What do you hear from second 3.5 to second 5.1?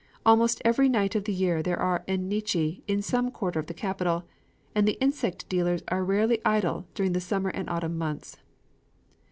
of the capital; and the